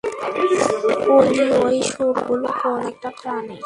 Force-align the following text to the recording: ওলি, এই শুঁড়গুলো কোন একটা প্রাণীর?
ওলি, 1.15 1.39
এই 1.67 1.81
শুঁড়গুলো 1.83 2.47
কোন 2.59 2.75
একটা 2.87 3.09
প্রাণীর? 3.19 3.59